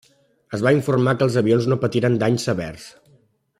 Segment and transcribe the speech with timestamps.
[0.57, 2.89] Es va informar que els avions no patiren danys severs.